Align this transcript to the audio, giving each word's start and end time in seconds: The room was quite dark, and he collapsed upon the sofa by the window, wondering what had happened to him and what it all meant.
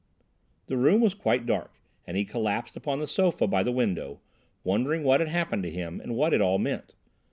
The 0.65 0.77
room 0.77 0.99
was 0.99 1.13
quite 1.13 1.45
dark, 1.45 1.75
and 2.07 2.17
he 2.17 2.25
collapsed 2.25 2.75
upon 2.75 2.97
the 2.99 3.05
sofa 3.05 3.45
by 3.45 3.61
the 3.61 3.71
window, 3.71 4.19
wondering 4.63 5.03
what 5.03 5.19
had 5.19 5.29
happened 5.29 5.61
to 5.61 5.69
him 5.69 6.01
and 6.01 6.15
what 6.15 6.33
it 6.33 6.41
all 6.41 6.57
meant. 6.57 6.95